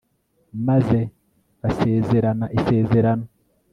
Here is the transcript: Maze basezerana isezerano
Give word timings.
Maze 0.67 0.99
basezerana 1.61 2.45
isezerano 2.57 3.25